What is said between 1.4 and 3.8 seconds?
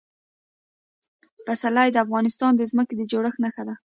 پسرلی د افغانستان د ځمکې د جوړښت نښه ده.